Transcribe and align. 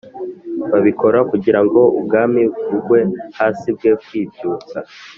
Babikora 0.71 1.19
kugira 1.31 1.59
ngo 1.65 1.81
ubwami 1.99 2.41
bugwe 2.69 2.99
hasi 3.37 3.67
bwe 3.77 3.91
kwibyutsa 4.03 4.77